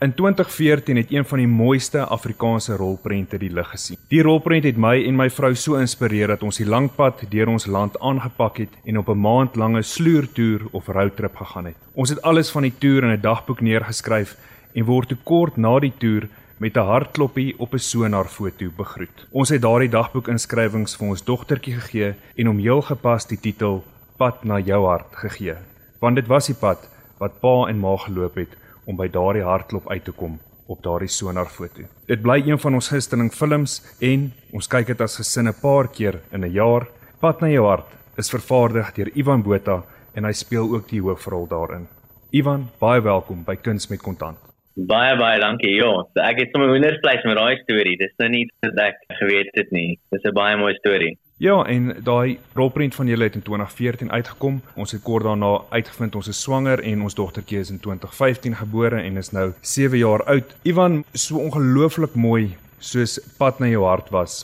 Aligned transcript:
In 0.00 0.14
2014 0.14 0.96
het 0.96 1.10
een 1.10 1.24
van 1.24 1.38
die 1.38 1.48
mooiste 1.48 2.04
Afrikaanse 2.04 2.76
rolprente 2.76 3.38
die 3.38 3.50
lig 3.50 3.70
gesien. 3.70 3.98
Die 4.08 4.20
rolprent 4.22 4.62
het 4.64 4.76
my 4.78 4.92
en 5.02 5.16
my 5.18 5.26
vrou 5.26 5.50
so 5.58 5.74
inspireer 5.74 6.30
dat 6.30 6.42
ons 6.46 6.60
die 6.60 6.66
lang 6.68 6.86
pad 6.94 7.24
deur 7.32 7.50
ons 7.50 7.66
land 7.66 7.96
aangepak 7.98 8.60
het 8.62 8.76
en 8.84 9.00
op 9.00 9.08
'n 9.08 9.18
maand 9.18 9.56
lange 9.56 9.82
sloertoer 9.82 10.68
of 10.70 10.86
roadtrip 10.86 11.34
gegaan 11.36 11.64
het. 11.64 11.74
Ons 11.94 12.10
het 12.10 12.22
alles 12.22 12.50
van 12.50 12.62
die 12.62 12.74
toer 12.78 13.04
in 13.04 13.10
'n 13.10 13.20
dagboek 13.20 13.60
neergeskryf 13.60 14.36
en 14.72 14.84
word 14.84 15.08
te 15.08 15.16
kort 15.24 15.56
na 15.56 15.78
die 15.80 15.92
toer 15.98 16.28
met 16.58 16.76
'n 16.76 16.86
hartkloppie 16.86 17.54
op 17.58 17.74
'n 17.74 17.78
sonarfoto 17.78 18.70
begroet. 18.76 19.26
Ons 19.30 19.48
het 19.48 19.62
daardie 19.62 19.90
dagboekinskrywings 19.90 20.96
vir 20.96 21.08
ons 21.08 21.24
dogtertjie 21.24 21.74
gegee 21.74 22.14
en 22.36 22.46
hom 22.46 22.58
heel 22.58 22.82
gepas 22.82 23.26
die 23.26 23.40
titel 23.40 23.84
Pad 24.16 24.44
na 24.44 24.58
jou 24.58 24.86
hart 24.86 25.16
gegee. 25.16 25.54
Want 25.98 26.14
dit 26.16 26.26
was 26.26 26.46
die 26.46 26.54
pad 26.54 26.88
wat 27.18 27.40
pa 27.40 27.68
en 27.68 27.78
ma 27.78 27.96
geloop 27.96 28.34
het 28.34 28.56
om 28.88 28.96
by 28.96 29.08
daardie 29.12 29.44
hartklop 29.44 29.90
uit 29.92 30.04
te 30.04 30.14
kom 30.16 30.38
op 30.68 30.80
daardie 30.84 31.10
sonarfoto. 31.12 31.84
Dit 32.08 32.24
bly 32.24 32.40
een 32.44 32.60
van 32.60 32.76
ons 32.76 32.88
gunsteling 32.92 33.30
films 33.32 33.78
en 34.04 34.30
ons 34.56 34.68
kyk 34.68 34.90
dit 34.92 35.00
as 35.04 35.16
gesin 35.20 35.48
'n 35.48 35.60
paar 35.62 35.88
keer 35.88 36.20
in 36.32 36.44
'n 36.44 36.52
jaar. 36.52 36.88
Pad 37.20 37.40
na 37.40 37.48
jou 37.48 37.66
hart 37.66 37.86
is 38.16 38.30
vervaardig 38.30 38.94
deur 38.94 39.10
Ivan 39.14 39.42
Botha 39.42 39.82
en 40.14 40.24
hy 40.24 40.32
speel 40.32 40.74
ook 40.74 40.88
die 40.88 41.00
hoofrol 41.00 41.46
daarin. 41.46 41.86
Ivan, 42.30 42.68
baie 42.80 43.00
welkom 43.00 43.44
by 43.44 43.56
Kuns 43.56 43.88
met 43.88 44.02
Kontant. 44.02 44.38
Baie 44.76 45.16
baie 45.16 45.40
dankie. 45.40 45.74
Ja, 45.74 46.04
ek 46.28 46.38
het 46.38 46.50
sommer 46.52 46.70
wondervleis 46.70 47.24
met 47.24 47.36
daai 47.36 47.56
storie. 47.62 47.96
Dis 47.96 48.14
nou 48.18 48.28
nie 48.28 48.44
dat 48.60 48.78
ek 48.78 48.96
geweet 49.18 49.50
het 49.54 49.70
nie. 49.70 49.98
Dis 50.10 50.22
'n 50.24 50.34
baie 50.34 50.56
mooi 50.56 50.74
storie. 50.74 51.18
Ja, 51.38 51.60
en 51.70 51.92
daai 52.02 52.38
rolprent 52.58 52.94
van 52.94 53.06
julle 53.06 53.28
het 53.28 53.36
in 53.38 53.42
2014 53.46 54.10
uitgekom. 54.10 54.56
Ons 54.74 54.92
het 54.92 55.02
kort 55.06 55.22
daarna 55.22 55.60
uitgevind 55.70 56.16
ons 56.18 56.28
is 56.32 56.40
swanger 56.42 56.80
en 56.82 57.04
ons 57.06 57.14
dogtertjie 57.14 57.60
is 57.62 57.70
in 57.70 57.78
2015 57.78 58.56
gebore 58.58 58.98
en 58.98 59.20
is 59.20 59.30
nou 59.30 59.52
7 59.60 60.00
jaar 60.00 60.24
oud. 60.34 60.56
Ivan, 60.66 61.04
so 61.14 61.38
ongelooflik 61.38 62.16
mooi 62.18 62.56
soos 62.82 63.20
pad 63.38 63.62
na 63.62 63.70
jou 63.70 63.84
hart 63.86 64.10
was. 64.10 64.40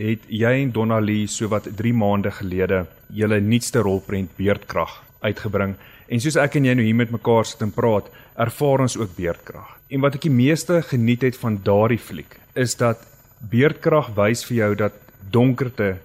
Het 0.00 0.24
jy 0.32 0.54
en 0.62 0.72
Donnalie 0.72 1.26
so 1.28 1.52
wat 1.52 1.68
3 1.82 1.92
maande 1.92 2.32
gelede 2.38 2.86
julle 3.12 3.42
nuutste 3.44 3.84
rolprent 3.84 4.32
Beerdkrag 4.40 5.02
uitgebring? 5.20 5.76
En 6.08 6.24
soos 6.24 6.40
ek 6.40 6.56
en 6.56 6.64
jy 6.64 6.78
nou 6.80 6.88
hier 6.88 6.96
met 6.96 7.12
mekaar 7.12 7.44
sit 7.44 7.60
en 7.60 7.76
praat, 7.76 8.08
ervaar 8.40 8.86
ons 8.88 8.96
ook 8.96 9.12
Beerdkrag. 9.20 9.76
En 9.92 10.00
wat 10.00 10.16
ek 10.16 10.24
die 10.30 10.32
meeste 10.32 10.80
geniet 10.80 11.28
het 11.28 11.36
van 11.44 11.60
daardie 11.60 12.00
fliek, 12.00 12.40
is 12.56 12.80
dat 12.80 13.04
Beerdkrag 13.52 14.14
wys 14.16 14.48
vir 14.48 14.62
jou 14.64 14.74
dat 14.88 15.02
donkerte 15.28 15.98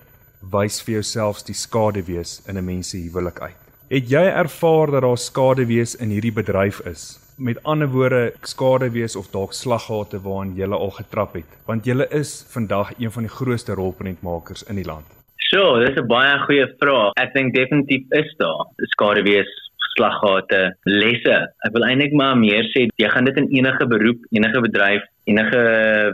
wys 0.52 0.82
vir 0.84 1.00
jouself 1.00 1.44
die 1.48 1.56
skade 1.56 2.04
wees 2.08 2.42
in 2.48 2.58
'n 2.58 2.66
mens 2.66 2.90
se 2.90 2.98
huwelik 2.98 3.40
uit. 3.40 3.60
Het 3.90 4.10
jy 4.10 4.24
ervaar 4.24 4.92
dat 4.92 5.02
daar 5.02 5.18
skade 5.18 5.66
wees 5.66 5.96
in 5.96 6.10
hierdie 6.10 6.34
bedryf 6.34 6.80
is? 6.80 7.20
Met 7.38 7.64
ander 7.64 7.88
woorde, 7.88 8.34
skade 8.42 8.90
wees 8.92 9.16
of 9.16 9.28
dalk 9.32 9.54
slaggate 9.54 10.22
waaraan 10.22 10.56
jy 10.56 10.70
al 10.72 10.92
getrap 10.92 11.34
het, 11.34 11.50
want 11.66 11.86
jy 11.86 12.08
is 12.10 12.46
vandag 12.50 12.92
een 13.00 13.12
van 13.12 13.24
die 13.24 13.36
grootste 13.36 13.74
rolprentmakers 13.74 14.64
in 14.64 14.76
die 14.76 14.86
land. 14.86 15.06
So, 15.38 15.80
dis 15.80 15.98
'n 15.98 16.08
baie 16.08 16.40
goeie 16.40 16.68
vraag. 16.80 17.12
Ek 17.16 17.34
dink 17.34 17.54
definitief 17.54 18.04
is 18.12 18.36
daar 18.38 18.66
skade 18.78 19.24
wees 19.24 19.64
slaggate 19.96 20.76
lesse. 20.84 21.36
Ek 21.66 21.74
wil 21.74 21.86
eintlik 21.86 22.14
maar 22.14 22.36
meer 22.38 22.66
sê 22.74 22.88
jy 22.98 23.10
gaan 23.10 23.26
dit 23.26 23.38
in 23.38 23.50
enige 23.60 23.86
beroep, 23.88 24.20
enige 24.32 24.62
bedryf, 24.62 25.04
enige 25.26 25.62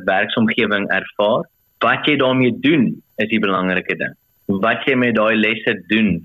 werksomgewing 0.05 0.89
ervaar. 0.89 1.47
Wat 1.83 2.07
jy 2.07 2.17
daarmee 2.19 2.55
doen 2.63 2.91
is 3.23 3.29
die 3.31 3.39
belangrike 3.39 3.95
ding. 3.99 4.15
Wat 4.63 4.83
jy 4.87 4.97
met 4.99 5.15
daai 5.15 5.35
lesse 5.37 5.77
doen 5.91 6.17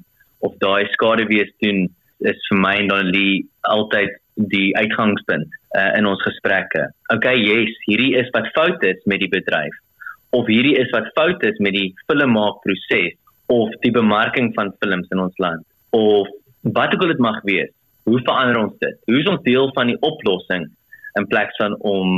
of 0.45 0.57
daai 0.63 0.87
skaduwees 0.95 1.53
doen 1.63 1.87
is 2.25 2.49
vir 2.49 2.61
my 2.61 2.75
en 2.83 2.91
Donnie 2.91 3.45
altyd 3.71 4.17
die 4.51 4.75
uitgangspunt 4.77 5.51
uh, 5.79 5.91
in 5.99 6.07
ons 6.11 6.23
gesprekke. 6.27 6.89
Okay, 7.15 7.37
yes, 7.39 7.75
hierdie 7.87 8.15
is 8.19 8.31
wat 8.35 8.51
fout 8.57 8.83
is 8.87 8.99
met 9.11 9.23
die 9.23 9.31
bedryf 9.31 9.77
of 10.35 10.49
hierdie 10.51 10.75
is 10.81 10.91
wat 10.95 11.13
fout 11.15 11.43
is 11.47 11.59
met 11.63 11.77
die 11.77 11.93
filmmaakproses 12.09 13.15
of 13.55 13.75
die 13.85 13.93
bemarking 13.95 14.51
van 14.57 14.73
films 14.83 15.11
in 15.15 15.23
ons 15.23 15.43
land 15.43 15.63
of 15.95 16.31
wat 16.77 16.95
ook 16.95 17.05
al 17.05 17.13
dit 17.13 17.23
mag 17.23 17.43
wees. 17.47 17.71
Hoe 18.09 18.21
verander 18.25 18.59
ons 18.61 18.79
dit? 18.81 18.97
Hoe 19.09 19.21
is 19.21 19.29
ons 19.31 19.45
deel 19.45 19.71
van 19.77 19.93
die 19.93 20.01
oplossing 20.09 20.67
in 21.21 21.29
plaas 21.31 21.55
van 21.61 21.77
om 21.87 22.09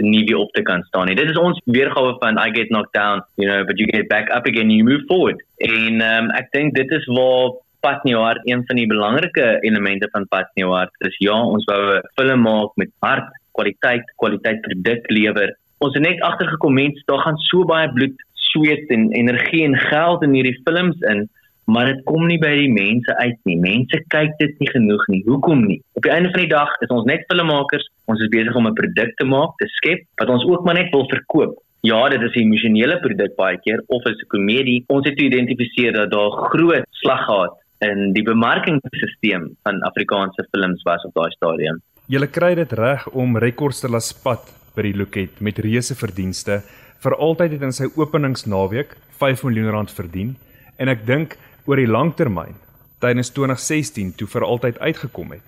nie 0.00 0.24
weer 0.24 0.42
op 0.42 0.52
te 0.52 0.62
kan 0.62 0.82
staan 0.88 1.06
nie. 1.06 1.16
Dit 1.18 1.30
is 1.30 1.38
ons 1.38 1.60
weergawe 1.64 2.16
van 2.18 2.38
I 2.38 2.50
get 2.54 2.68
knocked 2.68 2.92
down, 2.96 3.22
you 3.40 3.48
know, 3.48 3.64
but 3.66 3.78
you 3.78 3.86
get 3.92 4.08
back 4.08 4.30
up 4.34 4.46
again 4.46 4.70
and 4.70 4.78
you 4.78 4.84
move 4.84 5.04
forward. 5.08 5.40
En 5.56 6.00
um, 6.04 6.30
ek 6.38 6.52
dink 6.56 6.74
dit 6.74 6.90
is 6.90 7.06
waar 7.06 7.56
Patnieuart 7.80 8.44
een 8.44 8.62
van 8.68 8.76
die 8.76 8.86
belangrike 8.86 9.58
elemente 9.64 10.08
van 10.12 10.28
Patnieuart 10.28 10.92
is. 11.08 11.16
Ja, 11.24 11.36
ons 11.40 11.64
wou 11.64 11.80
'n 11.96 12.02
film 12.14 12.40
maak 12.40 12.76
met 12.76 12.90
hart, 13.00 13.28
kwaliteit, 13.52 14.04
kwaliteit 14.16 14.60
produk 14.60 15.10
lewer. 15.10 15.56
Ons 15.78 15.94
het 15.94 16.02
net 16.02 16.20
agtergekom 16.20 16.74
mense, 16.74 17.02
daar 17.06 17.24
gaan 17.24 17.36
so 17.36 17.64
baie 17.64 17.92
bloed, 17.92 18.16
sweet 18.52 18.88
en 18.88 19.10
energie 19.12 19.64
en 19.64 19.76
geld 19.76 20.22
in 20.22 20.32
hierdie 20.32 20.60
films 20.64 21.00
in 21.00 21.28
maar 21.70 21.86
dit 21.90 22.02
kom 22.08 22.26
nie 22.26 22.38
by 22.42 22.50
die 22.58 22.70
mense 22.72 23.14
uit 23.22 23.38
nie. 23.48 23.56
Mense 23.62 24.00
kyk 24.14 24.36
dit 24.42 24.62
nie 24.62 24.70
genoeg 24.72 25.06
nie. 25.12 25.22
Hoekom 25.26 25.64
nie? 25.68 25.78
Op 25.98 26.06
die 26.06 26.12
einde 26.12 26.32
van 26.34 26.42
die 26.44 26.52
dag 26.52 26.70
is 26.84 26.92
ons 26.94 27.06
net 27.10 27.26
filmmakers. 27.30 27.86
Ons 28.10 28.22
is 28.24 28.32
besig 28.32 28.56
om 28.58 28.66
'n 28.66 28.78
produk 28.80 29.14
te 29.16 29.24
maak, 29.24 29.56
te 29.58 29.68
skep 29.78 30.06
wat 30.20 30.28
ons 30.28 30.44
ook 30.44 30.64
maar 30.64 30.74
net 30.74 30.90
wil 30.90 31.06
verkoop. 31.08 31.58
Ja, 31.82 32.08
dit 32.08 32.22
is 32.22 32.34
'n 32.34 32.46
emosionele 32.46 32.98
produk 33.00 33.36
baie 33.36 33.58
keer 33.64 33.82
of 33.86 34.04
is 34.06 34.20
'n 34.22 34.28
komedie. 34.28 34.84
Ons 34.88 35.06
het 35.08 35.18
geïdentifiseer 35.18 35.92
dat 35.92 36.10
daar 36.10 36.30
groot 36.50 36.84
slag 36.90 37.24
gehad 37.24 37.54
in 37.78 38.12
die 38.12 38.22
bemarkingsstelsel 38.22 39.54
van 39.62 39.80
Afrikaanse 39.82 40.46
films 40.50 40.82
was 40.82 41.04
op 41.04 41.14
daai 41.14 41.30
stadium. 41.30 41.80
Julle 42.06 42.26
kry 42.26 42.54
dit 42.54 42.72
reg 42.72 43.08
om 43.08 43.38
rekords 43.38 43.80
te 43.80 43.88
laat 43.88 44.02
spat 44.02 44.52
by 44.74 44.82
die 44.82 44.96
Loket 44.96 45.40
met 45.40 45.58
reuse 45.58 45.94
verdienste. 45.94 46.62
Vir 47.00 47.16
altyd 47.16 47.52
het 47.52 47.62
in 47.62 47.72
sy 47.72 47.86
openingsnaweek 47.96 48.96
5 49.20 49.42
miljoen 49.42 49.70
rand 49.70 49.90
verdien 49.90 50.36
en 50.76 50.88
ek 50.88 51.06
dink 51.06 51.36
oor 51.66 51.80
die 51.80 51.90
langtermyn 51.90 52.56
tydens 53.00 53.32
2016 53.36 54.14
toe 54.20 54.28
vir 54.28 54.44
altyd 54.44 54.78
uitgekom 54.78 55.32
het, 55.36 55.46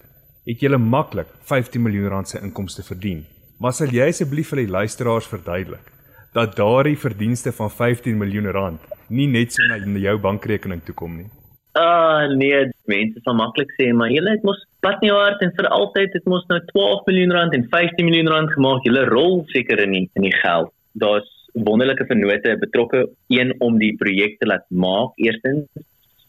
het 0.48 0.62
jy 0.62 0.76
maklik 0.76 1.28
15 1.48 1.82
miljoen 1.82 2.08
rand 2.10 2.28
se 2.28 2.40
inkomste 2.40 2.82
verdien. 2.82 3.24
Maar 3.60 3.76
sal 3.76 3.92
jy 3.94 4.08
asseblief 4.08 4.50
vir 4.50 4.64
die 4.64 4.72
luisteraars 4.72 5.28
verduidelik 5.30 5.92
dat 6.34 6.56
daardie 6.56 6.96
verdienste 6.96 7.52
van 7.52 7.70
15 7.70 8.16
miljoen 8.18 8.48
rand 8.56 8.80
nie 9.08 9.28
net 9.28 9.52
so 9.52 9.62
na 9.68 9.78
jou 10.00 10.16
bankrekening 10.18 10.80
toe 10.86 10.94
kom 10.96 11.16
nie? 11.20 11.28
Ah 11.76 12.24
uh, 12.28 12.36
nee, 12.36 12.64
mense 12.88 13.20
sal 13.24 13.36
maklik 13.36 13.70
sê 13.78 13.92
maar 13.96 14.10
jy 14.12 14.24
het 14.24 14.42
mos 14.44 14.60
Patniehart 14.82 15.44
en 15.44 15.52
vir 15.56 15.68
altyd 15.70 16.16
het 16.16 16.24
mos 16.26 16.42
nou 16.50 16.58
12 16.72 17.06
miljoen 17.06 17.36
rand 17.36 17.54
en 17.54 17.68
15 17.70 18.08
miljoen 18.08 18.32
rand 18.32 18.50
gemaak. 18.56 18.82
Jy 18.82 19.04
rol 19.06 19.44
seker 19.52 19.78
in 19.84 19.94
die, 19.94 20.08
in 20.18 20.26
die 20.26 20.34
geld. 20.40 20.72
Daar's 20.98 21.28
wonderlike 21.54 22.08
vennote 22.08 22.56
betrokke 22.58 23.04
een 23.30 23.54
om 23.62 23.78
die 23.78 23.92
projek 24.00 24.40
te 24.40 24.48
laat 24.50 24.66
maak. 24.68 25.14
Eerstens 25.22 25.68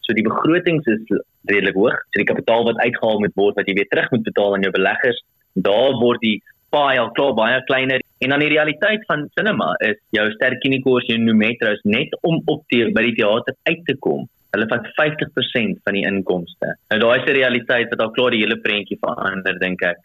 So 0.04 0.16
die 0.16 0.26
begrotings 0.26 0.86
is 0.92 1.04
redelik 1.48 1.76
hoog. 1.80 1.96
So 2.12 2.20
die 2.20 2.28
kapitaal 2.28 2.66
wat 2.68 2.80
uitgehaal 2.82 3.22
moet 3.24 3.36
word 3.40 3.60
wat 3.60 3.68
jy 3.68 3.76
weer 3.78 3.88
terug 3.92 4.10
moet 4.12 4.26
betaal 4.26 4.56
aan 4.56 4.66
jou 4.66 4.72
beleggers, 4.74 5.20
daar 5.54 5.96
word 6.00 6.20
die 6.24 6.36
paai 6.74 6.98
al 6.98 7.12
klaar 7.16 7.34
baie 7.38 7.60
kleiner. 7.68 8.02
En 8.24 8.32
dan 8.34 8.42
die 8.42 8.52
realiteit 8.52 9.04
van 9.08 9.28
cinema 9.38 9.72
is 9.88 9.98
jou 10.16 10.24
sterkinikos 10.36 11.06
jou 11.10 11.18
metros 11.44 11.82
net 11.84 12.14
om 12.22 12.40
op 12.50 12.64
die 12.72 12.88
by 12.96 13.04
die 13.08 13.16
teater 13.20 13.56
uit 13.68 13.84
te 13.88 13.96
kom. 14.06 14.26
Hulle 14.54 14.66
vat 14.70 14.90
50% 14.96 15.80
van 15.86 15.96
die 15.98 16.04
inkomste. 16.06 16.74
Nou 16.92 16.98
daai 17.02 17.16
is 17.20 17.28
die 17.28 17.38
realiteit 17.40 17.90
wat 17.92 18.02
al 18.04 18.12
klaar 18.16 18.34
die 18.34 18.42
hele 18.44 18.60
prentjie 18.62 19.00
verander 19.02 19.58
dink 19.62 19.82
ek 19.82 20.02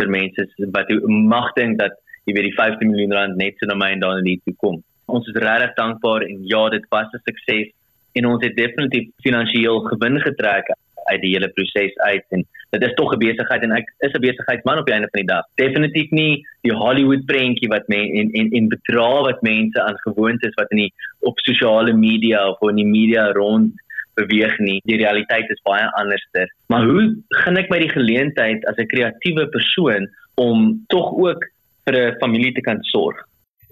vir 0.00 0.08
mense 0.10 0.48
wat 0.74 0.90
mag 1.08 1.52
dink 1.58 1.78
dat 1.78 1.98
jy 2.26 2.34
weet 2.36 2.48
die 2.50 2.56
15 2.58 2.90
miljoen 2.90 3.14
rand 3.18 3.38
net 3.38 3.58
so 3.58 3.68
na 3.68 3.76
my 3.78 3.92
en 3.94 4.02
dan 4.02 4.24
nie 4.26 4.40
toe 4.46 4.54
kom. 4.64 4.80
Ons 5.12 5.28
is 5.30 5.38
regtig 5.44 5.74
dankbaar 5.78 6.24
en 6.26 6.42
ja, 6.48 6.68
dit 6.70 6.84
was 6.90 7.10
'n 7.14 7.22
sukses 7.28 7.70
en 8.12 8.26
ons 8.26 8.44
het 8.44 8.56
definitief 8.56 9.10
finansiëel 9.26 9.80
gewin 9.90 10.20
getrek 10.20 10.72
uit 11.10 11.20
die 11.22 11.32
hele 11.34 11.48
proses 11.56 11.94
uit 12.06 12.24
en 12.36 12.44
dit 12.72 12.82
is 12.86 12.94
tog 12.94 13.12
'n 13.12 13.18
besigheid 13.18 13.62
en 13.62 13.72
ek 13.76 13.88
is 14.06 14.12
'n 14.12 14.20
besigheidsman 14.20 14.78
op 14.78 14.86
die 14.86 14.94
einde 14.94 15.08
van 15.12 15.20
die 15.20 15.32
dag. 15.34 15.44
Definitief 15.54 16.10
nie 16.10 16.46
die 16.62 16.72
Hollywood 16.72 17.24
prentjie 17.26 17.68
wat 17.68 17.88
men 17.88 18.06
en 18.18 18.30
en 18.32 18.50
en 18.50 18.68
bedra 18.68 19.22
wat 19.28 19.42
mense 19.42 19.82
aan 19.82 19.98
gewoond 20.06 20.44
is 20.44 20.54
wat 20.54 20.70
in 20.70 20.78
die 20.84 20.92
op 21.20 21.38
sosiale 21.38 21.92
media 21.92 22.48
of 22.48 22.68
in 22.70 22.76
die 22.76 22.92
media 22.98 23.32
rond 23.32 23.72
beweeg 24.14 24.58
nie. 24.58 24.80
Die 24.84 24.96
realiteit 24.96 25.50
is 25.50 25.60
baie 25.62 25.90
anderster. 25.92 26.48
Maar 26.66 26.84
hoe 26.84 27.16
gaan 27.28 27.56
ek 27.56 27.70
my 27.70 27.78
die 27.78 27.92
geleentheid 27.92 28.64
as 28.66 28.76
'n 28.76 28.86
kreatiewe 28.86 29.48
persoon 29.48 30.08
om 30.34 30.84
tog 30.88 31.12
ook 31.12 31.44
vir 31.84 31.94
'n 31.96 32.16
familie 32.20 32.52
te 32.52 32.60
kan 32.60 32.82
sorg? 32.82 33.16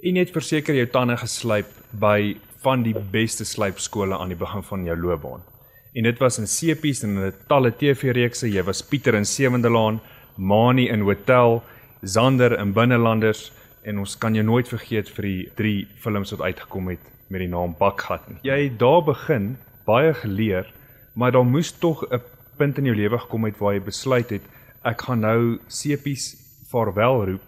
En 0.02 0.14
net 0.14 0.30
verseker 0.30 0.74
jou 0.74 0.86
tande 0.86 1.16
geslyp 1.16 1.68
by 1.92 2.36
van 2.62 2.82
die 2.82 2.94
beste 3.12 3.44
slypskole 3.44 4.18
aan 4.18 4.32
die 4.32 4.38
begin 4.38 4.62
van 4.62 4.84
jou 4.84 4.96
loopbaan. 5.00 5.42
En 5.94 6.06
dit 6.06 6.18
was 6.18 6.38
in 6.38 6.46
Sepies 6.46 7.02
en 7.02 7.16
in 7.16 7.26
'n 7.26 7.34
talle 7.48 7.72
TV-reekse. 7.72 8.50
Jy 8.50 8.62
was 8.62 8.82
Pieter 8.82 9.14
in 9.14 9.24
Sewende 9.24 9.70
Laan, 9.70 10.00
Mani 10.36 10.88
in 10.88 11.00
Hotel, 11.00 11.62
Zander 12.02 12.58
in 12.58 12.72
Binnelanders 12.72 13.52
en 13.82 13.98
ons 13.98 14.18
kan 14.18 14.34
jou 14.34 14.44
nooit 14.44 14.68
vergeet 14.68 15.08
vir 15.08 15.22
die 15.22 15.50
drie 15.56 15.88
films 15.96 16.30
wat 16.30 16.40
uitgekom 16.40 16.88
het 16.88 17.00
met 17.28 17.40
die 17.40 17.48
naam 17.48 17.74
Bakgat. 17.78 18.20
Jy 18.42 18.64
het 18.64 18.78
daar 18.78 19.02
begin, 19.04 19.56
baie 19.86 20.14
geleer, 20.14 20.72
maar 21.14 21.32
daar 21.32 21.44
moes 21.44 21.72
tog 21.72 22.04
'n 22.10 22.20
punt 22.56 22.78
in 22.78 22.84
jou 22.84 22.96
lewe 22.96 23.18
gekom 23.18 23.44
het 23.44 23.58
waar 23.58 23.74
jy 23.74 23.80
besluit 23.80 24.30
het 24.30 24.42
ek 24.82 25.02
gaan 25.02 25.20
nou 25.20 25.58
Sepies 25.68 26.36
vaarwel 26.70 27.24
roep 27.26 27.42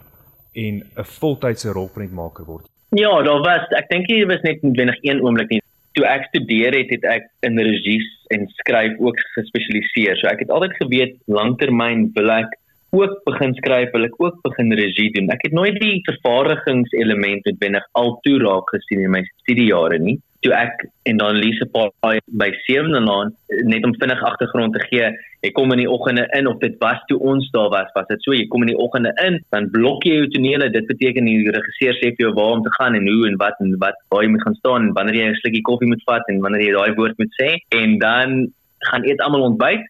en 0.52 0.82
'n 0.96 1.04
voltydse 1.04 1.72
rolprentmaker 1.72 2.44
word? 2.44 2.71
Ja, 2.92 3.12
daar 3.24 3.40
was 3.40 3.70
ek 3.78 3.86
dink 3.88 4.10
hier 4.12 4.26
was 4.28 4.42
net 4.44 4.60
noodwendig 4.62 4.98
een 5.00 5.22
oomblik 5.24 5.48
nie. 5.48 5.60
Toe 5.96 6.04
ek 6.08 6.26
studeer 6.28 6.74
het, 6.76 6.90
het 6.92 7.06
ek 7.08 7.30
in 7.48 7.56
regie 7.56 8.00
en 8.36 8.44
skryf 8.58 8.98
ook 9.00 9.20
gespesialiseer. 9.36 10.18
So 10.20 10.28
ek 10.28 10.44
het 10.44 10.52
altyd 10.52 10.76
geweet 10.80 11.14
langtermyn 11.32 12.10
wil 12.16 12.32
ek 12.34 12.52
ook 12.92 13.14
begin 13.24 13.56
skryf, 13.56 13.88
wil 13.94 14.04
ek 14.04 14.18
ook 14.20 14.36
begin 14.44 14.76
regie 14.76 15.08
doen. 15.16 15.32
Ek 15.32 15.40
het 15.46 15.56
nooit 15.56 15.80
die 15.80 16.02
vervaardigingselement 16.10 17.48
noodwendig 17.48 17.88
al 17.96 18.12
toe 18.26 18.36
raak 18.44 18.68
gesien 18.76 19.06
in 19.06 19.16
my 19.16 19.24
studiejare 19.44 20.00
nie 20.00 20.18
toe 20.42 20.52
ek 20.56 20.82
en 21.10 21.20
dan 21.20 21.38
Lise 21.38 21.66
Paai 21.74 22.18
by 22.40 22.48
7de 22.66 23.00
laan 23.06 23.30
net 23.70 23.84
om 23.86 23.94
vinnig 24.00 24.22
agtergrond 24.26 24.74
te 24.74 24.82
gee. 24.88 25.10
Ek 25.46 25.54
kom 25.58 25.74
in 25.74 25.82
die 25.82 25.90
oggende 25.90 26.24
in 26.38 26.48
of 26.50 26.58
dit 26.62 26.74
was 26.82 26.98
toe 27.10 27.18
ons 27.32 27.48
daar 27.54 27.70
was, 27.74 27.90
was 27.94 28.08
dit 28.10 28.26
so 28.26 28.34
jy 28.34 28.48
kom 28.50 28.66
in 28.66 28.72
die 28.72 28.78
oggende 28.84 29.12
in, 29.24 29.38
dan 29.54 29.70
blok 29.74 30.06
jy 30.06 30.18
jou 30.20 30.28
tonele. 30.34 30.70
Dit 30.74 30.88
beteken 30.90 31.30
die 31.30 31.54
regisseur 31.54 31.98
sê 32.00 32.12
vir 32.12 32.26
jou 32.26 32.34
waar 32.38 32.58
om 32.58 32.64
te 32.66 32.74
gaan 32.78 32.98
en 32.98 33.08
hoe 33.10 33.26
en 33.30 33.38
wat 33.42 33.62
en 33.64 33.74
wat 33.82 33.98
waar 34.14 34.26
jy 34.26 34.32
moet 34.34 34.46
gaan 34.46 34.58
staan 34.58 34.88
en 34.88 34.94
wanneer 34.98 35.20
jy 35.20 35.28
'n 35.30 35.40
slukkie 35.42 35.66
koffie 35.70 35.90
moet 35.94 36.06
vat 36.10 36.34
en 36.34 36.42
wanneer 36.46 36.66
jy 36.66 36.74
daai 36.78 36.98
woord 36.98 37.18
moet 37.22 37.34
sê 37.40 37.50
en 37.80 37.98
dan 37.98 38.46
gaan 38.90 39.06
eet 39.06 39.22
almal 39.22 39.48
ontbyt 39.50 39.86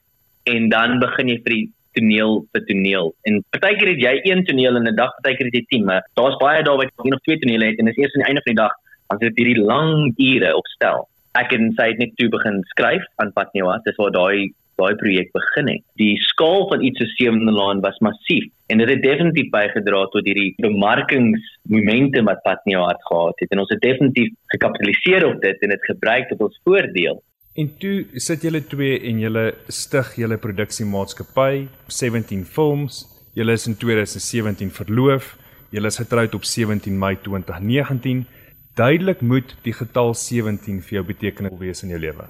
en 0.52 0.69
dan 0.69 0.99
begin 1.00 1.28
jy 1.32 1.38
vir 1.44 1.54
die 1.56 1.69
toneel 1.96 2.44
vir 2.52 2.62
toneel. 2.69 3.12
En 3.28 3.43
partykeer 3.52 3.88
het 3.93 4.00
jy 4.00 4.14
een 4.25 4.44
toneel 4.44 4.76
in 4.76 4.88
'n 4.88 4.96
dag, 4.96 5.12
partykeer 5.20 5.49
het 5.49 5.56
jy 5.60 5.64
10, 5.69 5.84
maar 5.84 6.02
daar's 6.16 6.37
baie 6.40 6.62
daar 6.62 6.76
wat 6.76 6.88
een 7.04 7.14
of 7.14 7.20
twee 7.20 7.38
tonele 7.38 7.64
het 7.72 7.78
en 7.78 7.84
dit 7.84 7.96
is 7.96 8.04
eers 8.04 8.14
aan 8.14 8.25
die 8.25 8.28
einde 8.28 8.44
van 8.44 8.54
die 8.54 8.62
dag 8.64 8.72
dan 9.08 9.22
sit 9.22 9.38
hierdie 9.40 9.60
lang 9.60 10.12
ure 10.16 10.52
opstel. 10.56 11.08
Ek 11.38 11.54
het 11.54 11.62
sy 11.78 11.93
net 11.99 12.12
toe 12.20 12.28
begin 12.32 12.60
skryf 12.75 13.04
aan 13.22 13.32
Patnewa, 13.32 13.78
dis 13.87 13.96
waar 14.00 14.12
daai 14.12 14.52
daai 14.81 14.94
projek 15.00 15.32
begin 15.37 15.69
het. 15.69 15.82
Die 16.00 16.14
skaal 16.31 16.66
van 16.70 16.82
iets 16.84 17.00
so 17.00 17.08
sewende 17.16 17.52
laan 17.52 17.82
was 17.84 17.99
massief 18.04 18.49
en 18.72 18.81
dit 18.81 18.88
het 18.88 19.02
definitief 19.04 19.50
bygedra 19.52 20.06
tot 20.14 20.25
hierdie 20.28 20.54
bemarkingsmomente 20.64 22.22
wat 22.28 22.40
Patnewa 22.46 22.88
het 22.88 23.04
gehad 23.08 23.44
het 23.44 23.52
en 23.52 23.62
ons 23.64 23.75
het 23.75 23.82
definitief 23.84 24.32
gekapitaliseer 24.54 25.26
op 25.28 25.43
dit 25.44 25.66
en 25.66 25.75
dit 25.75 25.87
gebruik 25.90 26.31
tot 26.32 26.46
ons 26.49 26.60
voordeel. 26.64 27.20
En 27.60 27.69
toe 27.78 28.06
sit 28.16 28.44
julle 28.46 28.62
twee 28.64 28.96
en 29.10 29.19
julle 29.20 29.46
stig 29.69 30.14
julle 30.16 30.38
produksiemaatskappy 30.40 31.66
17 31.93 32.46
Films. 32.49 33.04
Julle 33.37 33.56
is 33.58 33.66
in 33.69 33.76
2017 33.76 34.72
verloof. 34.72 35.34
Julle 35.72 35.93
is 35.93 36.00
getroud 36.00 36.34
op 36.34 36.49
17 36.49 36.96
Mei 36.99 37.19
2019 37.20 38.25
duidelik 38.74 39.20
moet 39.20 39.56
die 39.62 39.72
getal 39.72 40.14
17 40.14 40.80
vir 40.86 40.98
jou 40.98 41.04
betekenis 41.04 41.58
wees 41.60 41.82
in 41.82 41.92
jou 41.94 42.00
lewe? 42.00 42.28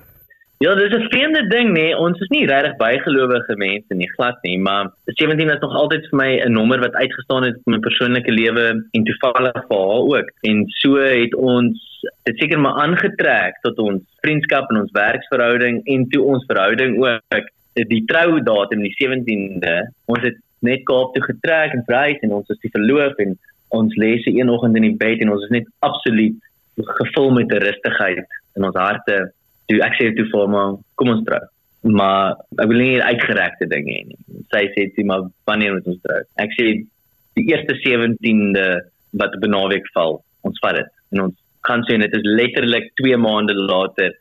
Ja, 0.62 0.74
dis 0.74 0.94
'n 0.94 1.08
vreemde 1.10 1.46
ding 1.48 1.68
nê. 1.70 1.72
Nee. 1.72 1.96
Ons 1.96 2.20
is 2.20 2.28
nie 2.28 2.46
regtig 2.46 2.76
bygelowige 2.76 3.56
mense 3.56 3.94
nie, 3.94 4.08
glad 4.16 4.36
nie, 4.42 4.58
maar 4.58 4.92
17 5.06 5.50
is 5.50 5.60
nog 5.60 5.74
altyd 5.74 6.06
vir 6.10 6.16
my 6.16 6.30
'n 6.44 6.52
nommer 6.52 6.78
wat 6.80 6.94
uitgestaan 6.94 7.42
het 7.42 7.56
in 7.66 7.72
my 7.72 7.78
persoonlike 7.78 8.30
lewe 8.30 8.84
en 8.90 9.04
toevallig 9.04 9.58
vir 9.68 9.78
haar 9.78 10.04
ook. 10.14 10.28
En 10.42 10.64
so 10.66 10.96
het 10.96 11.34
ons 11.34 12.06
dit 12.22 12.38
seker 12.38 12.58
maar 12.58 12.78
aangetrek 12.84 13.58
tot 13.62 13.78
ons 13.78 14.02
vriendskap 14.20 14.70
en 14.70 14.80
ons 14.80 14.92
werksverhouding 14.92 15.80
en 15.84 16.08
toe 16.08 16.22
ons 16.22 16.44
verhouding 16.46 16.98
ook 16.98 17.46
die 17.72 18.04
troudatum 18.06 18.82
die 18.82 18.94
17de. 18.98 19.76
Ons 20.06 20.22
het 20.22 20.36
net 20.60 20.84
Kaap 20.84 21.14
toe 21.14 21.22
getrek 21.22 21.72
en 21.72 21.82
vrys 21.86 22.20
en 22.20 22.32
ons 22.32 22.48
is 22.48 22.62
die 22.62 22.70
verloof 22.70 23.18
en 23.18 23.38
ons 23.72 23.94
lê 24.00 24.16
se 24.22 24.32
een 24.34 24.50
oggend 24.52 24.76
in 24.76 24.86
die 24.86 24.98
bed 25.00 25.22
en 25.24 25.32
ons 25.34 25.44
is 25.46 25.54
net 25.54 25.68
absoluut 25.86 26.36
gevul 26.98 27.30
met 27.38 27.52
'n 27.52 27.64
rustigheid 27.66 28.26
in 28.56 28.64
ons 28.64 28.76
harte. 28.76 29.32
Toe 29.68 29.80
ek 29.80 29.94
sê 29.98 30.12
toe 30.16 30.26
vir 30.32 30.48
my, 30.48 30.64
kom 30.94 31.08
ons 31.08 31.24
trou. 31.24 31.40
Maar 31.82 32.36
ek 32.62 32.68
wil 32.68 32.78
nie 32.78 33.02
uitgerekte 33.02 33.68
ding 33.68 33.86
hê 33.88 34.00
nie. 34.06 34.18
Sy 34.52 34.64
sê 34.74 34.88
toe 34.94 35.04
maar 35.04 35.22
wanneer 35.46 35.72
moet 35.72 35.86
ons 35.86 36.02
trou? 36.02 36.20
Ek 36.36 36.50
sê 36.58 36.84
die 37.34 37.46
eerste 37.50 37.74
17de 37.84 38.66
wat 39.20 39.40
benaweek 39.40 39.86
val, 39.94 40.22
ons 40.42 40.58
vat 40.62 40.76
dit. 40.76 40.90
En 41.12 41.20
ons 41.26 41.34
gaan 41.66 41.82
sien 41.84 42.00
dit 42.00 42.14
is 42.14 42.28
letterlik 42.40 42.92
2 43.00 43.16
maande 43.16 43.54
later 43.54 44.12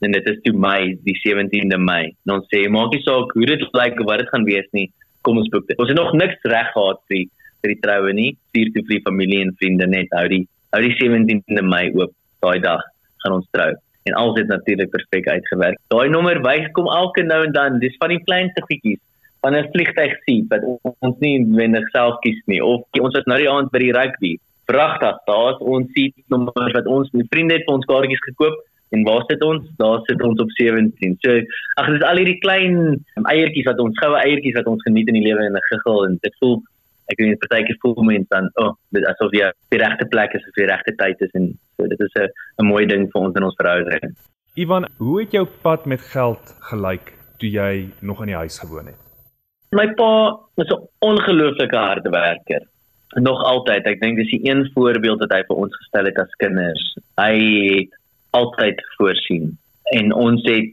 en 0.00 0.12
dit 0.12 0.26
is 0.26 0.38
toe 0.44 0.54
Mei, 0.56 0.96
die 1.04 1.16
17de 1.20 1.78
Mei. 1.78 2.14
En 2.26 2.38
ons 2.38 2.46
sê 2.52 2.68
maak 2.68 2.94
nie 2.94 3.02
saak 3.04 3.34
hoe 3.36 3.46
dit 3.46 3.66
lyk 3.72 4.00
of 4.00 4.06
wat 4.06 4.22
dit 4.22 4.32
gaan 4.32 4.44
wees 4.48 4.68
nie. 4.72 4.88
Kom 5.22 5.36
ons 5.36 5.50
boek 5.52 5.66
dit. 5.68 5.78
Ons 5.78 5.92
het 5.92 5.98
nog 5.98 6.14
niks 6.16 6.40
reg 6.48 6.72
gehad 6.72 7.02
vir 7.12 7.26
vir 7.62 7.74
die 7.74 7.80
troue 7.84 8.14
nie. 8.16 8.30
Stuur 8.50 8.72
toe 8.74 8.82
vir 8.86 8.96
die 8.96 9.04
familie 9.08 9.44
en 9.44 9.54
vriende 9.60 9.86
net 9.86 10.10
hou 10.16 10.26
die 10.32 10.46
hou 10.74 10.80
die 10.84 10.96
17de 10.98 11.62
Mei 11.66 11.86
oop. 11.98 12.12
Daai 12.44 12.58
dag 12.64 12.82
gaan 13.22 13.36
ons 13.36 13.48
trou. 13.52 13.70
En 14.08 14.16
alles 14.16 14.40
het 14.40 14.48
natuurlik 14.48 14.90
perfek 14.90 15.28
uitgewerk. 15.28 15.78
Daai 15.92 16.08
nommer 16.08 16.40
wys 16.44 16.70
kom 16.76 16.88
elke 16.88 17.22
nou 17.22 17.42
en 17.44 17.52
dan. 17.52 17.80
Dis 17.82 17.98
van 18.00 18.14
die 18.14 18.22
kleinste 18.24 18.64
goedjies 18.68 19.00
van 19.40 19.56
'n 19.56 19.68
vliegtyg 19.72 20.16
sien 20.24 20.46
wat 20.48 20.64
ons 21.00 21.18
nie 21.18 21.44
wendig 21.56 21.88
self 21.96 22.18
kies 22.24 22.40
nie 22.46 22.62
of 22.64 22.84
ons 23.00 23.14
was 23.16 23.24
nou 23.24 23.38
die 23.38 23.50
aand 23.50 23.70
by 23.70 23.78
die 23.78 23.92
rugby. 23.92 24.32
Pragtig. 24.66 25.16
Daar's 25.26 25.60
ons 25.60 25.92
seat 25.92 26.14
nommers 26.28 26.72
wat 26.72 26.86
ons 26.86 27.10
met 27.10 27.26
vriende 27.30 27.54
het 27.54 27.66
ons 27.66 27.84
kaartjies 27.84 28.26
gekoop. 28.28 28.58
En 28.90 29.02
waar 29.06 29.22
sit 29.26 29.42
ons? 29.42 29.62
Daar 29.78 30.00
sit 30.04 30.22
ons 30.22 30.40
op 30.40 30.50
17. 30.50 31.16
So, 31.22 31.40
ag 31.78 31.90
dis 31.94 32.02
al 32.02 32.16
hierdie 32.16 32.38
klein 32.42 32.76
eiertjies 33.22 33.68
wat 33.70 33.78
ons 33.78 33.98
goue 34.02 34.18
eiertjies 34.18 34.58
wat 34.58 34.66
ons 34.66 34.82
geniet 34.82 35.08
in 35.08 35.18
die 35.18 35.26
lewe 35.28 35.46
en 35.46 35.56
'n 35.56 35.68
giggel 35.70 36.06
en 36.06 36.18
dit 36.20 36.34
voel 36.40 36.62
ek 37.12 37.20
weet 37.22 37.42
partykeer 37.42 37.78
voel 37.82 38.08
mense 38.08 38.30
dan 38.34 38.50
oh 38.62 38.72
dit 38.96 39.06
asof 39.12 39.34
jy 39.36 39.50
die 39.74 39.82
regte 39.82 40.06
plek 40.14 40.34
is 40.38 40.46
of 40.48 40.58
die 40.58 40.68
regte 40.70 40.94
tyd 41.02 41.22
is 41.26 41.32
en 41.38 41.52
so 41.76 41.86
dit 41.92 42.00
is 42.06 42.18
'n 42.22 42.28
'n 42.62 42.70
mooi 42.72 42.86
ding 42.86 43.08
vir 43.12 43.22
ons 43.22 43.36
in 43.36 43.48
ons 43.48 43.60
verhouding. 43.62 44.16
Ivan, 44.54 44.88
hoe 44.98 45.20
het 45.20 45.32
jou 45.32 45.46
pad 45.62 45.86
met 45.86 46.00
geld 46.00 46.54
gelyk 46.70 47.14
toe 47.38 47.50
jy 47.50 47.88
nog 48.00 48.20
in 48.20 48.32
die 48.32 48.40
huis 48.42 48.58
gewoon 48.58 48.86
het? 48.86 49.00
My 49.72 49.86
pa 49.94 50.38
was 50.58 50.70
'n 50.74 50.88
ongelooflike 50.98 51.76
harde 51.76 52.10
werker. 52.10 52.62
Nog 53.14 53.42
altyd, 53.42 53.86
ek 53.86 54.00
dink 54.00 54.16
dis 54.16 54.30
die 54.30 54.50
een 54.50 54.70
voorbeeld 54.74 55.20
wat 55.20 55.32
hy 55.32 55.42
vir 55.48 55.56
ons 55.56 55.76
gestel 55.76 56.04
het 56.04 56.18
as 56.18 56.38
kinders. 56.42 56.84
Hy 57.16 57.34
het 57.78 57.94
altyd 58.30 58.82
voorsien 58.96 59.58
en 59.90 60.12
ons 60.14 60.42
het 60.46 60.70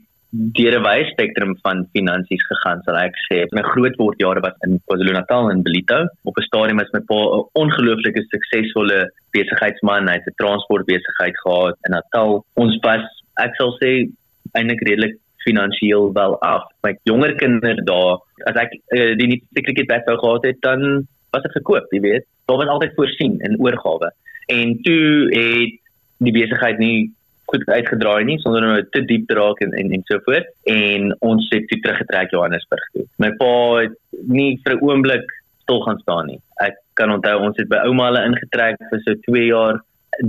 deur 0.57 0.73
'n 0.77 0.83
wye 0.83 1.05
spektrum 1.11 1.53
van 1.65 1.85
finansies 1.93 2.43
gegaan 2.49 2.81
sal 2.85 2.97
ek 3.01 3.15
sê. 3.27 3.37
My 3.57 3.63
groot 3.73 3.95
word 4.01 4.19
jare 4.19 4.41
was 4.45 4.57
in 4.65 4.79
KwaZulu-Natal 4.85 5.51
en 5.51 5.63
Bellito. 5.65 5.99
Op 6.29 6.37
'n 6.37 6.47
stadium 6.49 6.79
is 6.79 6.93
my 6.93 7.01
pa 7.09 7.19
'n 7.37 7.45
ongelooflike 7.61 8.23
suksesvolle 8.33 8.99
besigheidsman. 9.33 10.07
Hy 10.07 10.17
het 10.19 10.27
'n 10.27 10.39
transportbesigheid 10.43 11.35
gehad 11.43 11.75
in 11.85 11.91
Natal. 11.97 12.45
Ons 12.55 12.77
was 12.87 13.05
ek 13.45 13.55
sal 13.55 13.71
sê 13.81 14.09
eintlik 14.53 14.81
redelik 14.87 15.15
finansiëel 15.47 16.13
wel 16.13 16.33
af. 16.41 16.63
My 16.83 16.93
jonger 17.03 17.35
kinders 17.35 17.83
daar, 17.83 18.19
as 18.49 18.55
ek 18.55 18.71
uh, 18.97 19.13
die 19.19 19.27
nie 19.27 19.41
sekerlik 19.53 19.91
het 19.91 20.05
wou 20.05 20.17
gehad 20.17 20.43
het, 20.49 20.61
dan 20.61 21.07
was 21.31 21.43
dit 21.43 21.57
gekoop, 21.59 21.87
jy 21.91 22.01
weet. 22.01 22.25
Daar 22.45 22.57
was 22.57 22.67
altyd 22.67 22.95
voorsien 22.95 23.39
in 23.39 23.59
oorgawe. 23.59 24.11
En 24.47 24.81
toe 24.81 25.27
het 25.35 25.73
die 26.17 26.33
besigheid 26.33 26.79
nie 26.79 27.11
goed 27.51 27.63
uitgedraai 27.67 28.25
nie 28.27 28.37
sonder 28.43 28.65
om 28.67 28.89
te 28.91 29.01
diep 29.07 29.27
te 29.27 29.37
raak 29.37 29.61
en 29.63 29.73
en, 29.79 29.91
en 29.95 30.03
so 30.09 30.19
voort 30.25 30.47
en 30.73 31.11
ons 31.29 31.49
het 31.53 31.67
toe 31.69 31.79
teruggetrek 31.83 32.33
Johannesburg 32.35 32.87
toe. 32.93 33.05
My 33.23 33.31
pa 33.39 33.51
het 33.83 33.95
nie 34.37 34.57
vir 34.65 34.75
'n 34.75 34.83
oomblik 34.87 35.27
stil 35.63 35.81
gaan 35.83 35.99
staan 36.03 36.27
nie. 36.31 36.39
Ek 36.63 36.75
kan 36.99 37.11
onthou 37.11 37.37
ons 37.49 37.57
het 37.59 37.69
by 37.69 37.83
ouma 37.87 38.09
hulle 38.09 38.25
ingetrek 38.31 38.79
vir 38.91 39.03
so 39.05 39.15
2 39.27 39.45
jaar. 39.47 39.79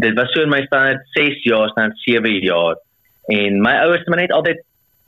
Dit 0.05 0.15
was 0.19 0.31
so 0.35 0.43
in 0.43 0.51
my 0.51 0.63
standaard 0.67 1.03
6 1.15 1.45
jaar, 1.45 1.71
standaard 1.71 1.99
7 2.07 2.43
jaar. 2.43 2.77
En 3.29 3.61
my 3.63 3.75
ouers 3.85 4.05
het 4.05 4.09
my 4.09 4.23
net 4.23 4.33
altyd 4.33 4.63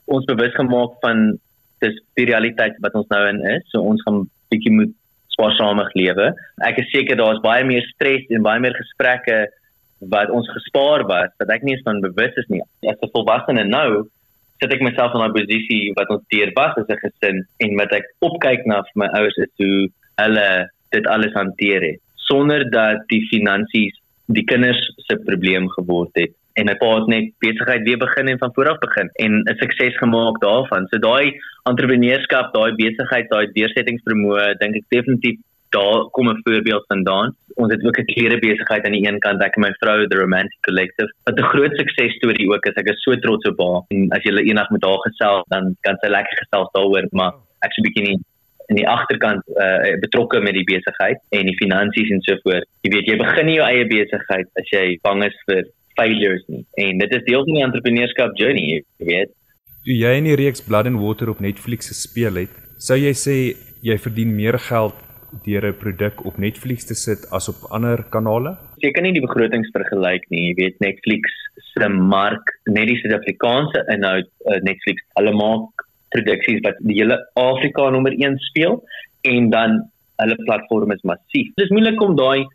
ons 0.05 0.25
bewus 0.25 0.55
gemaak 0.55 0.97
van 1.01 1.37
dis 1.81 1.97
die 2.19 2.25
realiteit 2.29 2.75
wat 2.85 2.93
ons 2.93 3.07
nou 3.09 3.21
in 3.27 3.41
is. 3.55 3.63
So 3.71 3.81
ons 3.81 4.01
gaan 4.05 4.27
bietjie 4.53 4.73
moet 4.73 4.93
spaarsamig 5.35 5.93
lewe. 5.95 6.31
Ek 6.67 6.79
is 6.83 6.91
seker 6.91 7.17
daar's 7.17 7.41
baie 7.43 7.63
meer 7.65 7.85
stres 7.93 8.27
en 8.29 8.45
baie 8.45 8.59
meer 8.59 8.75
gesprekke 8.77 9.47
wat 10.09 10.29
ons 10.29 10.49
gespaar 10.49 11.05
was 11.07 11.29
wat 11.37 11.49
ek 11.49 11.63
nie 11.63 11.75
eens 11.75 11.85
van 11.85 12.01
bewus 12.01 12.35
is 12.35 12.49
nie. 12.49 12.61
As 12.89 12.97
'n 13.01 13.13
volwassene 13.13 13.63
nou 13.63 14.09
sit 14.59 14.73
ek 14.73 14.81
myself 14.81 15.13
in 15.13 15.21
'n 15.21 15.33
posisie 15.33 15.93
wat 15.95 16.09
ons 16.09 16.25
deur 16.29 16.51
was 16.55 16.77
as 16.77 16.89
'n 16.89 17.01
gesin 17.05 17.37
en 17.59 17.75
wat 17.75 17.91
ek 17.93 18.05
opkyk 18.19 18.65
na 18.65 18.81
vir 18.81 18.97
my 19.01 19.09
ouers 19.19 19.37
is 19.37 19.53
hoe 19.57 19.89
hulle 20.21 20.69
dit 20.91 21.07
alles 21.07 21.33
hanteer 21.33 21.81
het 21.81 21.99
sonder 22.15 22.69
dat 22.69 23.07
die 23.07 23.23
finansies 23.31 23.95
die 24.27 24.43
kinders 24.43 24.81
se 25.07 25.17
probleem 25.25 25.67
geword 25.77 26.11
het 26.15 26.33
en 26.59 26.67
my 26.67 26.75
pa 26.79 26.89
het 26.97 27.07
net 27.11 27.31
besigheid 27.43 27.85
weer 27.87 27.99
begin 27.99 28.27
en 28.27 28.39
van 28.43 28.53
voor 28.55 28.69
af 28.73 28.79
begin 28.79 29.09
en 29.25 29.31
'n 29.43 29.57
sukses 29.61 29.97
gemaak 29.97 30.39
daarvan. 30.41 30.87
So 30.87 30.97
daai 30.97 31.39
entrepreneurskap, 31.69 32.53
daai 32.53 32.71
besigheid, 32.75 33.29
daai 33.29 33.47
deursettingsvermoë 33.57 34.57
dink 34.59 34.75
ek 34.75 34.85
definitief 34.89 35.39
daar 35.75 36.09
kom 36.15 36.29
'n 36.29 36.41
voorbeeld 36.43 36.85
vandaan. 36.87 37.35
Ons 37.61 37.71
het 37.73 37.85
ook 37.85 37.97
'n 37.99 38.11
klere 38.13 38.39
besigheid 38.39 38.85
aan 38.85 38.97
die 38.97 39.07
een 39.07 39.19
kant, 39.19 39.41
ek 39.41 39.55
en 39.55 39.61
my 39.61 39.73
vrou 39.79 40.07
the 40.07 40.17
Romantic 40.17 40.59
Collective. 40.67 41.11
Wat 41.23 41.39
'n 41.39 41.51
groot 41.53 41.75
sukses 41.75 42.15
storie 42.15 42.49
ook 42.53 42.65
is. 42.65 42.75
Ek 42.81 42.89
is 42.89 43.03
so 43.03 43.15
trots 43.15 43.47
op 43.51 43.57
haar. 43.59 43.81
En 43.87 44.09
as 44.09 44.23
jy 44.23 44.31
eendag 44.31 44.69
met 44.69 44.83
haar 44.83 45.01
gesels, 45.07 45.45
dan 45.47 45.75
kan 45.81 45.95
sy 46.01 46.07
lekker 46.07 46.37
gesels 46.43 46.69
daaroor, 46.71 47.07
maar 47.11 47.33
ek 47.65 47.71
sou 47.73 47.83
bietjie 47.87 48.07
nie 48.07 48.19
in 48.71 48.75
die 48.75 48.87
agterkant 48.87 49.43
uh, 49.47 49.99
betrokke 49.99 50.39
met 50.39 50.53
die 50.53 50.63
besigheid 50.63 51.19
en 51.29 51.45
die 51.45 51.57
finansies 51.59 52.09
en 52.09 52.21
so 52.21 52.37
voort. 52.43 52.67
Jy 52.81 52.91
weet, 52.95 53.05
jy 53.11 53.17
begin 53.19 53.45
nie 53.45 53.57
jou 53.59 53.67
eie 53.67 53.85
besigheid 53.89 54.47
as 54.61 54.67
jy 54.71 54.85
bang 55.03 55.23
is 55.27 55.37
vir 55.49 55.63
failures 55.99 56.43
nie. 56.47 56.63
En 56.79 56.97
dit 56.97 57.11
is 57.11 57.23
deel 57.27 57.43
van 57.43 57.53
die 57.53 57.65
entrepreneurskap 57.67 58.37
journey, 58.39 58.81
jy 59.01 59.05
weet. 59.05 59.29
Toe 59.83 59.97
jy 59.97 60.11
in 60.21 60.29
die 60.29 60.37
reeks 60.39 60.63
Blood 60.63 60.87
and 60.87 61.01
Water 61.01 61.29
op 61.29 61.39
Netflix 61.43 61.91
gespeel 61.91 62.35
het, 62.45 62.53
sou 62.77 62.95
jy 62.95 63.13
sê 63.17 63.37
jy 63.81 63.97
verdien 63.97 64.35
meer 64.35 64.59
geld 64.61 64.95
deur 65.45 65.65
'n 65.65 65.77
produk 65.77 66.25
op 66.25 66.37
Netflix 66.37 66.85
te 66.85 66.95
sit 66.95 67.25
as 67.31 67.49
op 67.49 67.71
ander 67.71 68.03
kanale? 68.09 68.57
Jy 68.77 68.91
kan 68.91 69.03
nie 69.03 69.13
die 69.13 69.27
begrotings 69.27 69.69
vergelyk 69.71 70.25
nie. 70.29 70.49
Jy 70.49 70.53
weet 70.55 70.79
Netflix 70.79 71.31
se 71.73 71.87
mark, 71.89 72.59
net 72.65 72.87
die 72.87 72.97
Suid-Afrikaanse 73.01 73.85
inhoud, 73.87 74.27
uh, 74.45 74.59
Netflix, 74.61 75.01
hulle 75.15 75.33
maak 75.33 75.85
produksies 76.11 76.61
wat 76.65 76.79
die 76.79 76.99
hele 76.99 77.17
Afrika 77.39 77.89
nommer 77.89 78.11
1 78.11 78.37
speel 78.51 78.81
en 79.21 79.49
dan 79.49 79.77
hulle 80.21 80.35
platform 80.45 80.91
is 80.91 81.03
massief. 81.07 81.53
Dit 81.55 81.65
is 81.65 81.71
moeilik 81.73 82.01
om 82.01 82.15
daai 82.15 82.45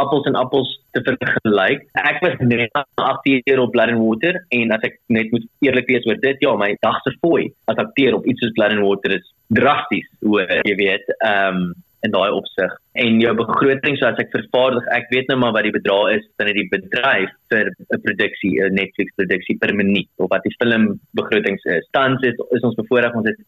appels 0.00 0.26
en 0.26 0.38
appels 0.40 0.70
te 0.96 1.02
vergelyk. 1.04 1.84
Ek 2.00 2.20
was 2.24 2.40
net 2.40 2.72
8 2.72 3.28
jaar 3.44 3.60
op 3.60 3.72
Blood 3.74 3.92
and 3.92 4.00
Water 4.00 4.40
en 4.56 4.72
as 4.72 4.84
ek 4.88 4.98
net 5.12 5.30
moet 5.34 5.44
eerlik 5.60 5.88
wees 5.90 6.08
oor 6.08 6.18
dit, 6.22 6.40
ja, 6.40 6.56
my 6.56 6.72
dag 6.80 6.98
se 7.04 7.12
fooi 7.20 7.50
as 7.70 7.80
akteur 7.80 8.16
op 8.16 8.26
iets 8.26 8.40
soos 8.40 8.54
Blood 8.56 8.76
and 8.76 8.86
Water 8.86 9.18
is 9.18 9.26
drasties, 9.52 10.08
hoe 10.24 10.46
jy 10.64 10.76
weet, 10.80 11.16
ehm 11.20 11.64
um, 11.64 11.72
in 12.02 12.10
daai 12.10 12.30
opsig. 12.34 12.72
En 12.98 13.20
jou 13.22 13.32
begroting 13.38 13.96
soos 13.98 14.18
ek 14.20 14.32
vervaardig, 14.34 14.86
ek 14.96 15.08
weet 15.14 15.30
nou 15.30 15.38
maar 15.38 15.54
wat 15.56 15.66
die 15.68 15.74
bedrag 15.74 16.16
is 16.16 16.26
binne 16.40 16.54
die 16.56 16.68
bedryf 16.72 17.30
vir 17.52 17.70
'n 17.70 18.02
produksie, 18.06 18.58
'n 18.58 18.74
Netflix 18.74 19.14
produksie 19.20 19.56
per 19.58 19.74
minuut 19.74 20.10
of 20.18 20.30
wat 20.30 20.42
die 20.42 20.54
film 20.58 21.00
begrotings 21.14 21.64
is. 21.64 21.86
Tans 21.92 22.22
is, 22.22 22.38
is 22.50 22.62
ons 22.62 22.74
bevoorreg 22.74 23.14
ons 23.14 23.28
het 23.30 23.38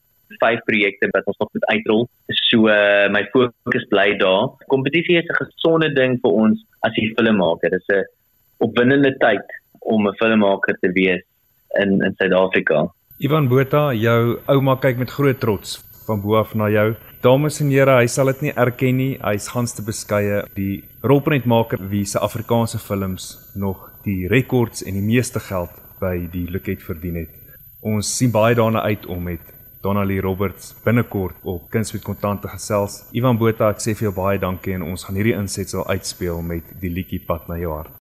vyf 0.41 0.61
projekte 0.67 1.09
wat 1.13 1.27
ons 1.27 1.39
nog 1.39 1.51
moet 1.53 1.67
uitrol. 1.75 2.09
So 2.51 2.69
uh, 2.69 3.09
my 3.11 3.25
fokus 3.33 3.87
bly 3.91 4.17
daar. 4.19 4.55
Kompetisie 4.69 5.19
is 5.19 5.29
'n 5.29 5.41
gesonde 5.43 5.93
ding 5.95 6.19
vir 6.23 6.31
ons 6.31 6.59
as 6.83 6.93
'n 6.97 7.15
filmmaker. 7.17 7.71
Dit 7.71 7.83
is 7.83 7.97
'n 7.97 8.07
opwindende 8.59 9.15
tyd 9.19 9.47
om 9.81 10.07
'n 10.07 10.15
filmmaker 10.23 10.79
te 10.81 10.93
wees 10.93 11.23
in 11.83 12.01
in 12.03 12.15
Suid-Afrika. 12.19 12.89
Ivan 13.19 13.49
Botha, 13.49 13.93
jou 13.93 14.39
ouma 14.47 14.77
kyk 14.77 14.99
met 14.99 15.11
groot 15.11 15.41
trots 15.41 15.84
van 16.07 16.21
bo 16.23 16.37
af 16.39 16.55
na 16.55 16.69
jou. 16.73 16.95
Dames 17.23 17.61
en 17.61 17.71
here, 17.73 17.97
hy 18.01 18.07
sal 18.11 18.33
dit 18.33 18.49
nie 18.49 18.55
erken 18.57 18.99
nie. 19.01 19.15
Hy's 19.23 19.49
gans 19.53 19.73
te 19.73 19.85
beskeie. 19.85 20.43
Die 20.57 20.85
rolprentmaker 21.03 21.81
wie 21.91 22.05
se 22.07 22.21
Afrikaanse 22.21 22.79
films 22.79 23.33
nog 23.55 23.91
die 24.05 24.29
rekords 24.29 24.85
en 24.85 24.99
die 24.99 25.05
meeste 25.05 25.41
geld 25.41 25.73
by 26.01 26.29
die 26.33 26.47
Luket 26.51 26.85
verdien 26.85 27.23
het. 27.23 27.33
Ons 27.85 28.13
sien 28.17 28.33
baie 28.33 28.57
daarna 28.57 28.85
uit 28.85 29.07
om 29.07 29.23
met 29.25 29.53
Donnelly 29.85 30.21
Roberts 30.25 30.73
binnekort 30.85 31.37
op 31.43 31.69
Kuns 31.71 31.93
met 31.93 32.05
Kontant 32.05 32.43
te 32.43 32.49
gesels. 32.49 33.03
Ivan 33.13 33.37
Botha, 33.37 33.69
ek 33.75 33.85
sê 33.85 33.93
vir 33.93 34.09
jou 34.09 34.15
baie 34.17 34.41
dankie 34.41 34.79
en 34.79 34.87
ons 34.87 35.05
gaan 35.05 35.21
hierdie 35.21 35.37
insetsel 35.37 35.85
uitspeel 35.91 36.41
met 36.41 36.73
die 36.81 36.93
liedjie 36.93 37.21
Pad 37.29 37.51
na 37.53 37.61
jou 37.61 37.75
hart. 37.77 38.01